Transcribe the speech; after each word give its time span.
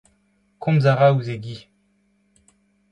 komz 0.61 0.83
a 0.91 0.93
ra 0.93 1.07
ouzh 1.11 1.31
e 1.35 1.37
gi. 1.43 1.57